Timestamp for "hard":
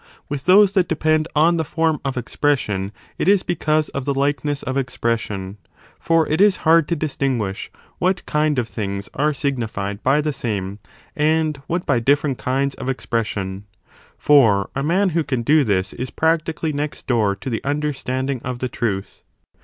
6.65-6.87